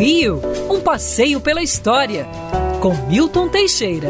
[0.00, 0.40] Rio,
[0.70, 2.26] um passeio pela história,
[2.80, 4.08] com Milton Teixeira.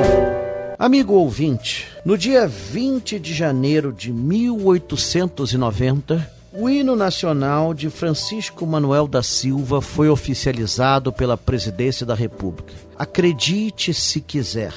[0.78, 9.08] Amigo ouvinte, no dia 20 de janeiro de 1890, o hino nacional de Francisco Manuel
[9.08, 12.72] da Silva foi oficializado pela Presidência da República.
[12.96, 14.72] Acredite se quiser,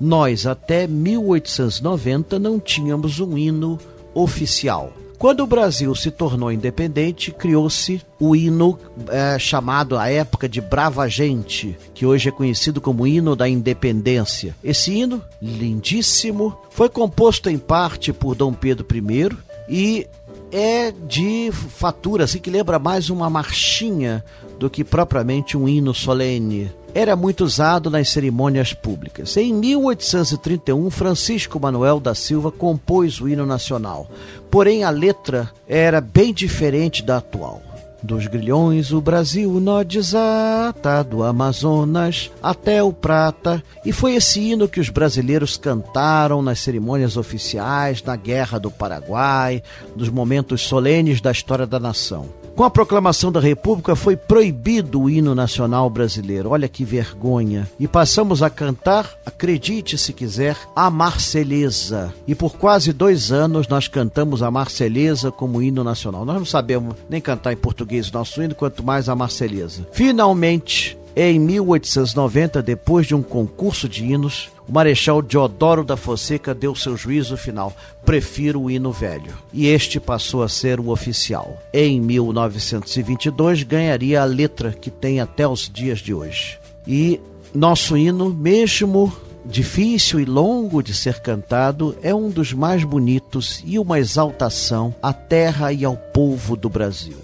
[0.00, 3.80] nós até 1890 não tínhamos um hino
[4.14, 4.92] oficial.
[5.22, 8.76] Quando o Brasil se tornou independente, criou-se o hino
[9.06, 14.52] é, chamado à época de Brava Gente, que hoje é conhecido como hino da independência.
[14.64, 19.28] Esse hino, lindíssimo, foi composto em parte por Dom Pedro I
[19.68, 20.08] e
[20.50, 24.24] é de fatura, assim que lembra mais uma marchinha
[24.58, 29.36] do que propriamente um hino solene era muito usado nas cerimônias públicas.
[29.36, 34.10] Em 1831, Francisco Manuel da Silva compôs o hino nacional,
[34.50, 37.62] porém a letra era bem diferente da atual.
[38.02, 44.68] Dos grilhões o Brasil nó desata, do Amazonas até o Prata, e foi esse hino
[44.68, 49.62] que os brasileiros cantaram nas cerimônias oficiais, na Guerra do Paraguai,
[49.94, 52.41] nos momentos solenes da história da nação.
[52.54, 56.50] Com a proclamação da República foi proibido o hino nacional brasileiro.
[56.50, 57.66] Olha que vergonha.
[57.80, 62.12] E passamos a cantar, acredite se quiser, a Marselhesa.
[62.26, 66.26] E por quase dois anos nós cantamos a Marselhesa como hino nacional.
[66.26, 69.86] Nós não sabemos nem cantar em português o nosso hino, quanto mais a Marselhesa.
[69.90, 76.74] Finalmente, em 1890, depois de um concurso de hinos, o Marechal Deodoro da Fonseca deu
[76.74, 77.76] seu juízo final.
[78.04, 79.34] Prefiro o hino velho.
[79.52, 81.58] E este passou a ser o oficial.
[81.72, 86.58] Em 1922, ganharia a letra que tem até os dias de hoje.
[86.86, 87.20] E
[87.54, 89.12] nosso hino, mesmo
[89.44, 95.12] difícil e longo de ser cantado, é um dos mais bonitos e uma exaltação à
[95.12, 97.18] terra e ao povo do Brasil.